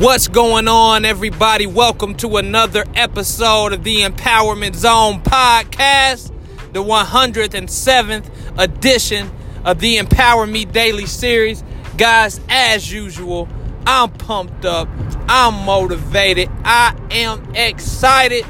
[0.00, 1.66] What's going on, everybody?
[1.66, 6.32] Welcome to another episode of the Empowerment Zone podcast,
[6.72, 9.30] the 107th edition
[9.62, 11.62] of the Empower Me Daily series.
[11.98, 13.46] Guys, as usual,
[13.86, 14.88] I'm pumped up,
[15.28, 18.46] I'm motivated, I am excited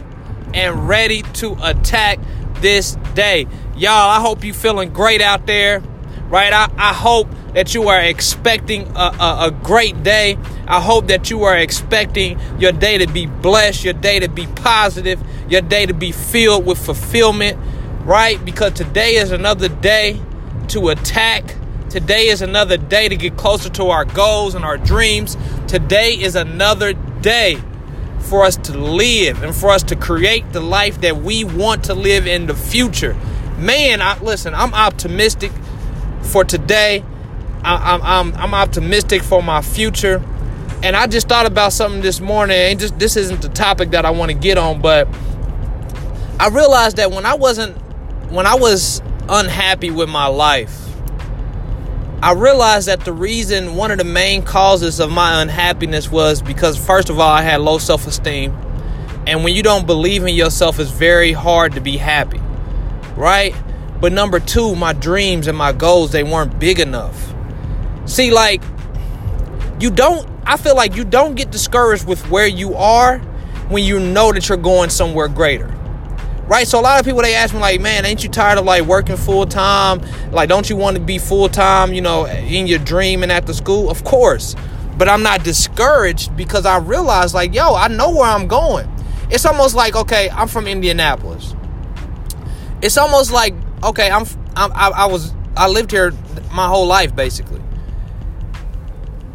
[0.55, 2.21] and ready to attack
[2.61, 3.49] this day.
[3.75, 5.81] Y'all, I hope you feeling great out there,
[6.29, 6.53] right?
[6.53, 10.39] I, I hope that you are expecting a, a, a, great day.
[10.71, 14.47] I hope that you are expecting your day to be blessed, your day to be
[14.47, 17.59] positive, your day to be filled with fulfillment,
[18.05, 18.43] right?
[18.45, 20.21] Because today is another day
[20.69, 21.57] to attack.
[21.89, 25.37] Today is another day to get closer to our goals and our dreams.
[25.67, 27.59] Today is another day
[28.21, 31.95] for us to live and for us to create the life that we want to
[31.95, 33.17] live in the future.
[33.59, 35.51] Man, I listen, I'm optimistic
[36.23, 37.05] for today.
[37.65, 40.23] I, am I'm, I'm optimistic for my future.
[40.83, 42.57] And I just thought about something this morning.
[42.57, 45.09] And just this isn't the topic that I want to get on, but
[46.39, 47.77] I realized that when I wasn't
[48.31, 50.87] when I was unhappy with my life,
[52.23, 56.77] I realized that the reason one of the main causes of my unhappiness was because
[56.77, 58.57] first of all, I had low self-esteem.
[59.27, 62.41] And when you don't believe in yourself, it's very hard to be happy.
[63.17, 63.55] Right?
[64.01, 67.35] But number 2, my dreams and my goals, they weren't big enough.
[68.07, 68.63] See, like,
[69.79, 73.19] you don't, I feel like you don't get discouraged with where you are
[73.69, 75.69] when you know that you're going somewhere greater.
[76.47, 76.67] Right?
[76.67, 78.83] So a lot of people they ask me like, man, ain't you tired of like
[78.83, 80.03] working full time?
[80.33, 83.55] Like, don't you want to be full time, you know, in your dream and the
[83.55, 83.89] school?
[83.89, 84.57] Of course.
[84.99, 88.91] But I'm not discouraged because I realize like, yo, I know where I'm going.
[89.31, 91.55] It's almost like, okay, I'm from Indianapolis.
[92.83, 93.55] It's almost like,
[93.85, 94.27] okay, I'm,
[94.57, 96.13] I'm I, I was I lived here
[96.53, 97.61] my whole life basically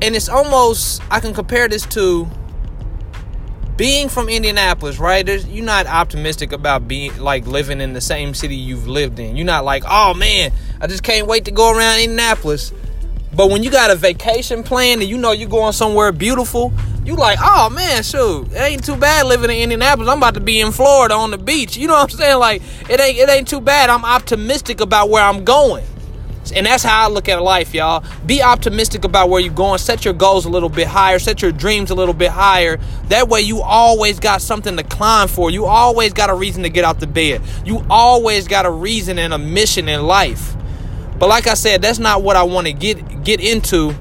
[0.05, 2.29] and it's almost I can compare this to
[3.75, 5.25] being from Indianapolis, right?
[5.25, 9.35] There's, you're not optimistic about being like living in the same city you've lived in.
[9.35, 12.71] You're not like, oh man, I just can't wait to go around Indianapolis.
[13.33, 16.71] But when you got a vacation planned and you know you're going somewhere beautiful,
[17.03, 20.07] you like, oh man, shoot, it ain't too bad living in Indianapolis.
[20.07, 21.75] I'm about to be in Florida on the beach.
[21.75, 22.37] You know what I'm saying?
[22.37, 23.89] Like, it ain't it ain't too bad.
[23.89, 25.83] I'm optimistic about where I'm going.
[26.51, 28.03] And that's how I look at life, y'all.
[28.25, 29.79] Be optimistic about where you're going.
[29.79, 31.19] Set your goals a little bit higher.
[31.19, 32.77] Set your dreams a little bit higher.
[33.09, 35.49] That way, you always got something to climb for.
[35.49, 37.41] You always got a reason to get out the bed.
[37.65, 40.55] You always got a reason and a mission in life.
[41.17, 43.93] But like I said, that's not what I want to get get into.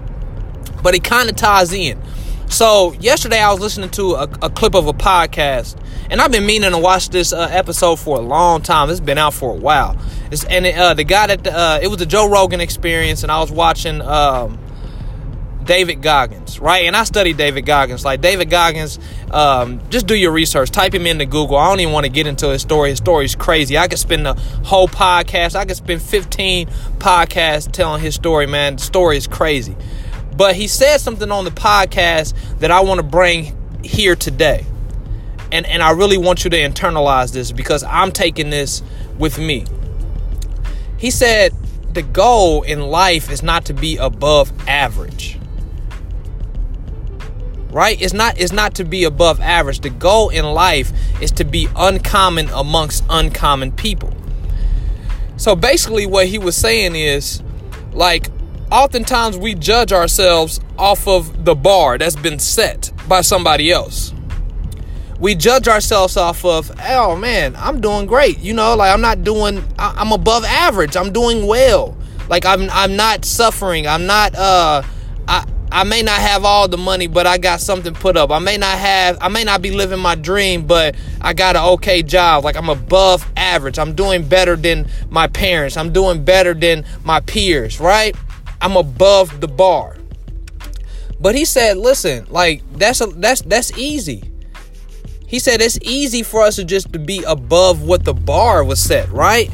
[0.82, 1.98] But it kind of ties in.
[2.48, 5.76] So yesterday I was listening to a, a, clip of a podcast,
[6.08, 8.90] and I've been meaning to watch this uh, episode for a long time.
[8.90, 9.98] It's been out for a while.
[10.30, 13.32] It's, and it, uh, the guy that uh, it was the Joe Rogan experience, and
[13.32, 14.58] I was watching um,
[15.64, 16.84] David Goggins, right?
[16.84, 18.04] And I studied David Goggins.
[18.04, 18.98] Like David Goggins,
[19.30, 20.70] um, just do your research.
[20.70, 21.56] Type him into Google.
[21.56, 22.90] I don't even want to get into his story.
[22.90, 23.78] His story is crazy.
[23.78, 24.34] I could spend the
[24.64, 25.56] whole podcast.
[25.56, 26.68] I could spend 15
[26.98, 28.76] podcasts telling his story, man.
[28.76, 29.76] The story is crazy.
[30.36, 34.66] But he said something on the podcast that I want to bring here today.
[35.52, 38.82] And, and I really want you to internalize this because I'm taking this
[39.18, 39.66] with me.
[40.98, 41.52] He said
[41.92, 45.38] the goal in life is not to be above average.
[47.70, 48.00] Right?
[48.00, 49.80] It's not it's not to be above average.
[49.80, 54.12] The goal in life is to be uncommon amongst uncommon people.
[55.36, 57.42] So basically what he was saying is
[57.92, 58.28] like
[58.74, 64.12] oftentimes we judge ourselves off of the bar that's been set by somebody else.
[65.20, 68.40] We judge ourselves off of, oh man, I'm doing great.
[68.40, 70.96] You know, like I'm not doing, I'm above average.
[70.96, 71.96] I'm doing well.
[72.28, 73.86] Like I'm, I'm not suffering.
[73.86, 74.82] I'm not, uh,
[75.28, 78.32] I, I may not have all the money, but I got something put up.
[78.32, 81.62] I may not have, I may not be living my dream, but I got an
[81.74, 82.42] okay job.
[82.42, 83.78] Like I'm above average.
[83.78, 85.76] I'm doing better than my parents.
[85.76, 88.16] I'm doing better than my peers, right?
[88.64, 89.98] I'm above the bar.
[91.20, 94.24] But he said, listen, like that's a, that's that's easy.
[95.26, 98.80] He said it's easy for us to just to be above what the bar was
[98.80, 99.50] set, right?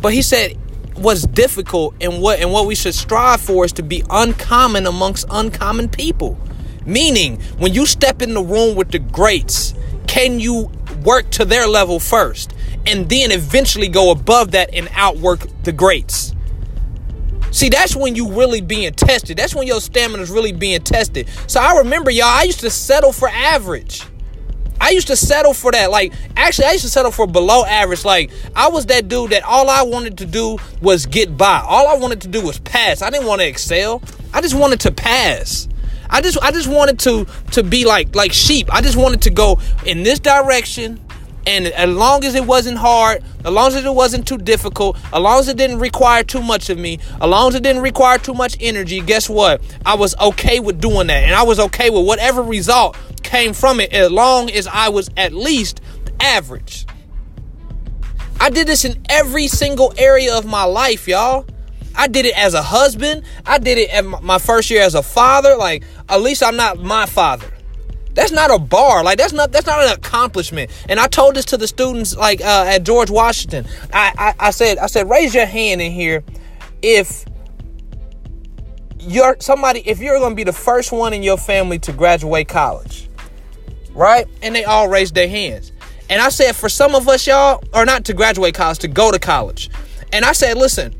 [0.00, 0.58] But he said
[0.96, 5.24] what's difficult and what and what we should strive for is to be uncommon amongst
[5.30, 6.36] uncommon people.
[6.84, 9.74] Meaning, when you step in the room with the greats,
[10.08, 10.72] can you
[11.04, 12.52] work to their level first
[12.84, 16.32] and then eventually go above that and outwork the greats?
[17.56, 19.38] See, that's when you really being tested.
[19.38, 21.26] That's when your stamina is really being tested.
[21.46, 24.02] So I remember, y'all, I used to settle for average.
[24.78, 25.90] I used to settle for that.
[25.90, 28.04] Like, actually, I used to settle for below average.
[28.04, 31.62] Like, I was that dude that all I wanted to do was get by.
[31.66, 33.00] All I wanted to do was pass.
[33.00, 34.02] I didn't want to excel.
[34.34, 35.66] I just wanted to pass.
[36.10, 38.68] I just I just wanted to to be like like sheep.
[38.70, 41.00] I just wanted to go in this direction.
[41.46, 45.20] And as long as it wasn't hard, as long as it wasn't too difficult, as
[45.20, 48.18] long as it didn't require too much of me, as long as it didn't require
[48.18, 49.62] too much energy, guess what?
[49.84, 51.22] I was okay with doing that.
[51.22, 55.08] And I was okay with whatever result came from it as long as I was
[55.16, 55.80] at least
[56.20, 56.84] average.
[58.40, 61.46] I did this in every single area of my life, y'all.
[61.94, 63.22] I did it as a husband.
[63.46, 65.56] I did it at my first year as a father.
[65.56, 67.46] Like, at least I'm not my father.
[68.16, 69.04] That's not a bar.
[69.04, 70.70] Like that's not that's not an accomplishment.
[70.88, 73.66] And I told this to the students like uh, at George Washington.
[73.92, 76.24] I, I I said I said raise your hand in here
[76.80, 77.26] if
[78.98, 82.48] you're somebody if you're going to be the first one in your family to graduate
[82.48, 83.10] college.
[83.92, 84.26] Right?
[84.40, 85.72] And they all raised their hands.
[86.08, 89.12] And I said for some of us y'all or not to graduate college to go
[89.12, 89.68] to college.
[90.10, 90.94] And I said listen,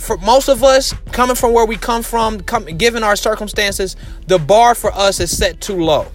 [0.00, 4.38] for most of us coming from where we come from come, given our circumstances the
[4.38, 6.06] bar for us is set too low.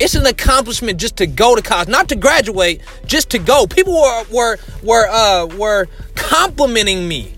[0.00, 3.66] It's an accomplishment just to go to college not to graduate just to go.
[3.66, 5.86] People were were were uh were
[6.16, 7.32] complimenting me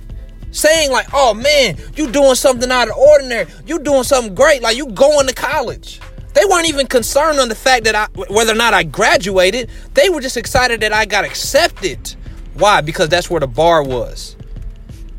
[0.52, 3.46] saying like oh man you doing something out of ordinary.
[3.66, 4.62] You doing something great.
[4.62, 6.00] Like you going to college.
[6.32, 9.70] They weren't even concerned on the fact that I whether or not I graduated.
[9.92, 12.16] They were just excited that I got accepted.
[12.54, 12.80] Why?
[12.80, 14.34] Because that's where the bar was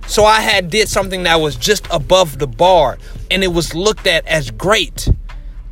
[0.08, 2.98] so I had did something that was just above the bar
[3.30, 5.10] and it was looked at as great.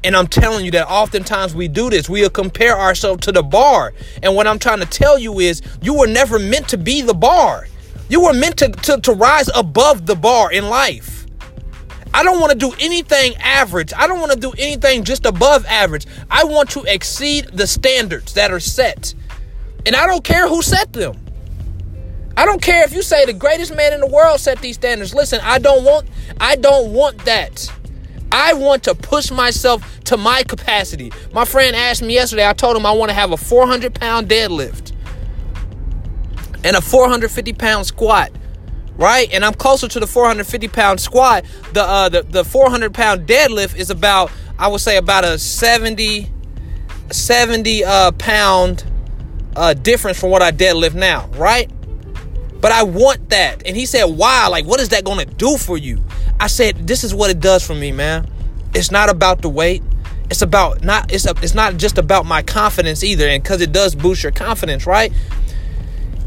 [0.04, 2.08] And I'm telling you that oftentimes we do this.
[2.08, 3.94] We'll compare ourselves to the bar.
[4.22, 7.16] And what I'm trying to tell you is you were never meant to be the
[7.16, 7.68] bar.
[8.08, 11.26] You were meant to, to, to rise above the bar in life.
[12.14, 13.94] I don't want to do anything average.
[13.98, 16.06] I don't want to do anything just above average.
[16.30, 19.14] I want to exceed the standards that are set.
[19.86, 21.25] And I don't care who set them.
[22.38, 25.14] I don't care if you say the greatest man in the world set these standards.
[25.14, 26.08] Listen, I don't want
[26.40, 27.72] I don't want that.
[28.32, 31.12] I want to push myself to my capacity.
[31.32, 34.28] My friend asked me yesterday, I told him I want to have a 400 pound
[34.28, 34.92] deadlift
[36.66, 38.32] and a 450 pound squat.
[38.98, 39.32] Right?
[39.34, 41.46] And I'm closer to the 450 pound squat.
[41.74, 46.30] The uh the, the 400 pound deadlift is about, I would say about a 70
[47.12, 48.84] 70 uh pound
[49.56, 51.72] uh difference from what I deadlift now, right?
[52.66, 53.62] But I want that.
[53.68, 54.48] And he said, Why?
[54.48, 56.04] Like, what is that going to do for you?
[56.40, 58.28] I said, This is what it does for me, man.
[58.74, 59.84] It's not about the weight.
[60.32, 63.72] It's about not it's a, it's not just about my confidence either and cuz it
[63.72, 65.14] does boost your confidence, right?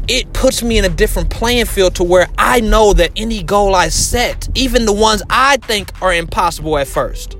[0.07, 3.75] It puts me in a different playing field to where I know that any goal
[3.75, 7.35] I set, even the ones I think are impossible at first,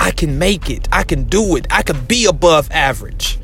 [0.00, 0.88] I can make it.
[0.90, 1.66] I can do it.
[1.70, 3.38] I can be above average.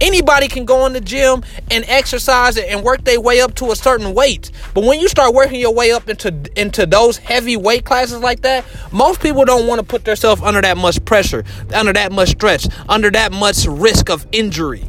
[0.00, 3.76] Anybody can go in the gym and exercise and work their way up to a
[3.76, 4.50] certain weight.
[4.74, 8.42] But when you start working your way up into into those heavy weight classes like
[8.42, 11.44] that, most people don't want to put themselves under that much pressure,
[11.74, 14.84] under that much stress, under that much risk of injury.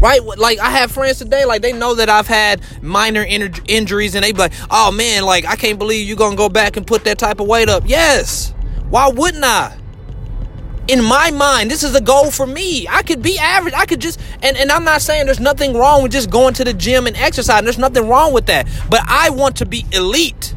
[0.00, 0.22] Right?
[0.22, 4.24] Like I have friends today, like they know that I've had minor in- injuries and
[4.24, 6.86] they be like, "Oh man, like I can't believe you're going to go back and
[6.86, 8.54] put that type of weight up." Yes.
[8.88, 9.76] Why wouldn't I?
[10.90, 12.88] In my mind, this is a goal for me.
[12.88, 13.74] I could be average.
[13.74, 16.64] I could just and, and I'm not saying there's nothing wrong with just going to
[16.64, 17.64] the gym and exercising.
[17.64, 18.68] There's nothing wrong with that.
[18.90, 20.54] But I want to be elite.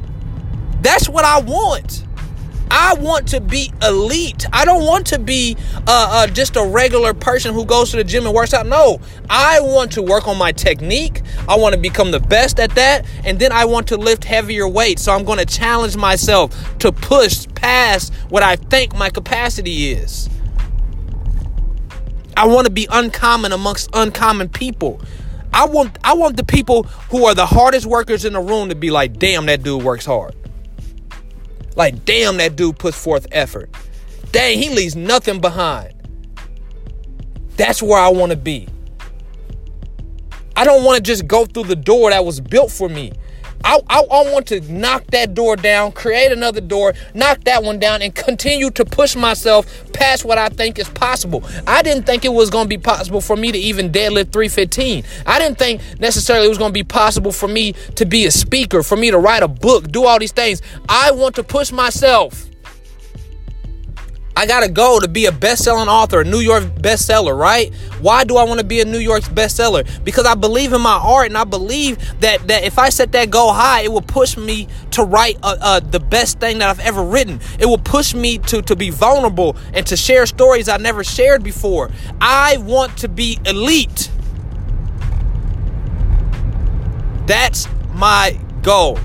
[0.82, 2.03] That's what I want.
[2.76, 4.48] I want to be elite.
[4.52, 8.04] I don't want to be uh, uh, just a regular person who goes to the
[8.04, 8.66] gym and works out.
[8.66, 9.00] No,
[9.30, 11.22] I want to work on my technique.
[11.48, 13.06] I want to become the best at that.
[13.26, 15.04] And then I want to lift heavier weights.
[15.04, 20.28] So I'm going to challenge myself to push past what I think my capacity is.
[22.36, 25.00] I want to be uncommon amongst uncommon people.
[25.54, 28.76] I want I want the people who are the hardest workers in the room to
[28.76, 30.36] be like, damn, that dude works hard.
[31.76, 33.70] Like, damn, that dude puts forth effort.
[34.32, 35.94] Dang, he leaves nothing behind.
[37.56, 38.68] That's where I want to be.
[40.56, 43.12] I don't want to just go through the door that was built for me.
[43.64, 47.80] I, I, I, want to knock that door down, create another door, knock that one
[47.80, 51.44] down, and continue to push myself past what I think is possible.
[51.66, 55.04] I didn't think it was going to be possible for me to even deadlift 315.
[55.26, 58.32] I didn't think necessarily it was going to be possible for me to be a
[58.32, 60.62] speaker, for me to write a book, do all these things.
[60.90, 62.50] I want to push myself.
[64.36, 67.74] I got to go to be a best-selling author, a New York bestseller, right?
[68.02, 69.88] Why do I want to be a New York bestseller?
[70.04, 73.30] Because I believe in my art and I believe that that if I set that
[73.30, 76.80] goal high, it will push me to write uh, uh, the best thing that I've
[76.80, 77.40] ever written.
[77.60, 81.44] It will push me to to be vulnerable and to share stories I never shared
[81.44, 81.92] before.
[82.20, 84.10] I want to be elite.
[87.28, 89.00] That's my goal.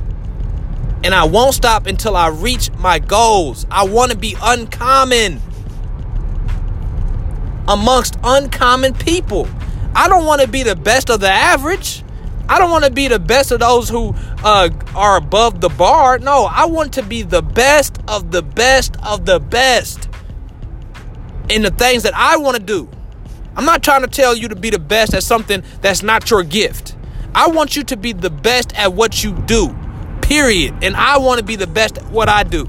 [1.05, 3.67] And I won't stop until I reach my goals.
[3.71, 5.41] I want to be uncommon
[7.69, 9.49] amongst uncommon people.
[9.95, 12.03] I don't want to be the best of the average.
[12.49, 16.19] I don't want to be the best of those who uh, are above the bar.
[16.19, 20.09] No, I want to be the best of the best of the best
[21.51, 22.89] in the things that I want to do.
[23.55, 26.43] I'm not trying to tell you to be the best at something that's not your
[26.43, 26.97] gift.
[27.35, 29.77] I want you to be the best at what you do,
[30.29, 30.75] period.
[30.83, 32.69] And I want to be the best at what I do.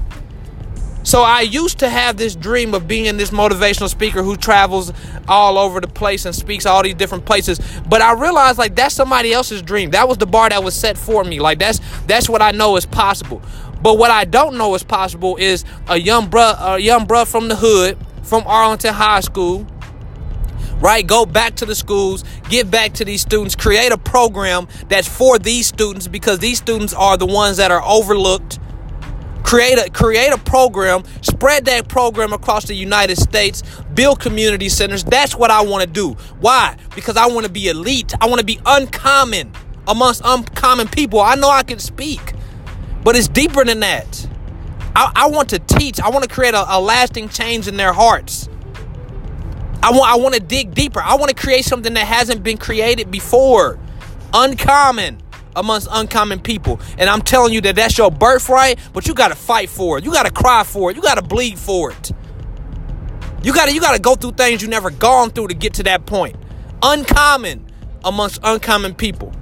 [1.02, 4.92] So I used to have this dream of being this motivational speaker who travels
[5.28, 7.60] all over the place and speaks all these different places.
[7.88, 9.90] But I realized like that's somebody else's dream.
[9.90, 11.40] That was the bar that was set for me.
[11.40, 13.42] Like that's that's what I know is possible.
[13.82, 17.48] But what I don't know is possible is a young bruh, a young bruh from
[17.48, 19.66] the hood, from Arlington High School,
[20.80, 21.06] right?
[21.06, 25.38] Go back to the schools, give back to these students, create a program that's for
[25.38, 28.58] these students because these students are the ones that are overlooked.
[29.42, 33.62] Create a create a program spread that program across the united states
[33.94, 35.02] build community centers.
[35.02, 36.10] That's what i want to do.
[36.40, 36.76] Why?
[36.94, 38.14] Because i want to be elite.
[38.20, 39.50] I want to be uncommon
[39.88, 41.20] amongst uncommon people.
[41.20, 42.34] I know i can speak
[43.02, 44.26] but it's deeper than that.
[44.94, 46.00] I, I want to teach.
[46.00, 48.48] I want to create a, a lasting change in their hearts
[49.82, 52.56] i want i want to dig deeper i want to create something that hasn't been
[52.56, 53.78] created before
[54.32, 55.18] uncommon
[55.56, 56.80] amongst uncommon people.
[56.98, 60.04] And I'm telling you that that's your birthright, but you got to fight for it.
[60.04, 60.96] You got to cry for it.
[60.96, 62.12] You got to bleed for it.
[63.42, 65.74] You got to you got to go through things you never gone through to get
[65.74, 66.36] to that point.
[66.82, 67.66] Uncommon
[68.04, 69.32] amongst uncommon people.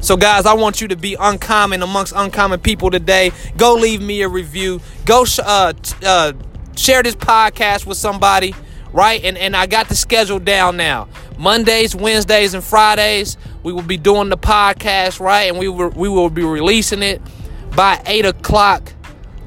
[0.00, 3.32] So guys, I want you to be uncommon amongst uncommon people today.
[3.56, 4.80] Go leave me a review.
[5.06, 5.72] Go uh,
[6.04, 6.32] uh,
[6.76, 8.54] share this podcast with somebody,
[8.94, 9.22] right?
[9.22, 11.08] And and I got the schedule down now.
[11.36, 15.44] Mondays, Wednesdays, and Fridays we will be doing the podcast, right?
[15.44, 17.20] And we will, we will be releasing it
[17.74, 18.92] by 8 o'clock,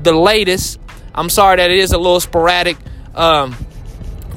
[0.02, 0.80] the latest.
[1.16, 2.78] I'm sorry that it is a little sporadic,
[3.16, 3.56] um,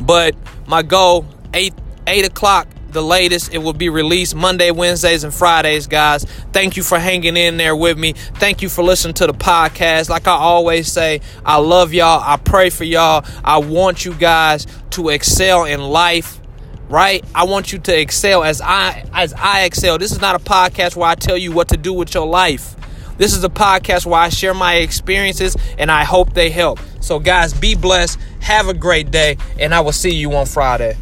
[0.00, 0.36] but
[0.66, 1.74] my goal, 8,
[2.06, 3.52] 8 o'clock, the latest.
[3.52, 6.24] It will be released Monday, Wednesdays, and Fridays, guys.
[6.52, 8.12] Thank you for hanging in there with me.
[8.12, 10.08] Thank you for listening to the podcast.
[10.08, 12.22] Like I always say, I love y'all.
[12.24, 13.24] I pray for y'all.
[13.44, 16.40] I want you guys to excel in life
[16.88, 17.24] right?
[17.36, 19.96] I want you to excel as I as I excel.
[19.96, 22.74] This is not a podcast where I tell you what to do with your life.
[23.16, 26.80] This is a podcast where I share my experiences and I hope they help.
[27.00, 28.18] So guys, be blessed.
[28.40, 30.96] Have a great day and I will see you on Friday.